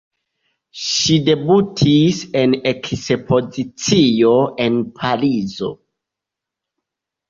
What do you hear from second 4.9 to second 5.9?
Parizo.